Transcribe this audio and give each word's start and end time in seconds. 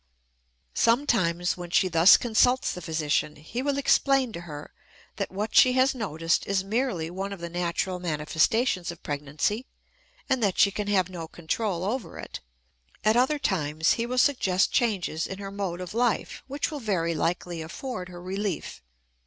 Sometimes, 0.73 1.55
when 1.55 1.69
she 1.69 1.87
thus 1.87 2.17
consults 2.17 2.73
the 2.73 2.81
physician, 2.81 3.35
he 3.35 3.61
will 3.61 3.77
explain 3.77 4.31
to 4.31 4.41
her 4.41 4.73
that 5.17 5.29
what 5.29 5.55
she 5.55 5.73
has 5.73 5.93
noticed 5.93 6.47
is 6.47 6.63
merely 6.63 7.11
one 7.11 7.31
of 7.31 7.39
the 7.39 7.51
natural 7.51 7.99
manifestations 7.99 8.89
of 8.89 9.03
pregnancy 9.03 9.67
and 10.27 10.41
that 10.41 10.57
she 10.57 10.71
can 10.71 10.87
have 10.87 11.07
no 11.07 11.27
control 11.27 11.83
over 11.83 12.17
it; 12.17 12.39
at 13.03 13.15
other 13.15 13.37
times 13.37 13.91
he 13.93 14.07
will 14.07 14.17
suggest 14.17 14.71
changes 14.71 15.27
in 15.27 15.37
her 15.37 15.51
mode 15.51 15.79
of 15.79 15.93
life 15.93 16.41
which 16.47 16.71
will 16.71 16.79
very 16.79 17.13
likely 17.13 17.61
afford 17.61 18.09
her 18.09 18.23
relief. 18.23 18.81